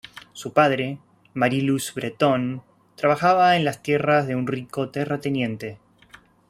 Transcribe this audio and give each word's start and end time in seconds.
Su 0.33 0.51
padre, 0.51 0.97
Marie-Louis 1.35 1.93
Breton, 1.93 2.63
trabajaba 2.95 3.59
las 3.59 3.83
tierras 3.83 4.25
de 4.25 4.35
un 4.35 4.47
rico 4.47 4.89
terrateniente. 4.89 5.77